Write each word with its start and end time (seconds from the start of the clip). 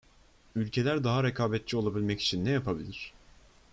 Ülkeler 0.55 1.03
daha 1.03 1.23
rekabetçi 1.23 1.77
olabilmek 1.77 2.21
için 2.21 2.45
ne 2.45 2.49
yapabilir? 2.51 3.13